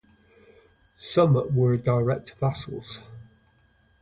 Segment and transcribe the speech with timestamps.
[0.97, 3.01] Some were direct vassals.